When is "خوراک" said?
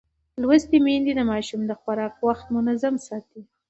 1.81-2.13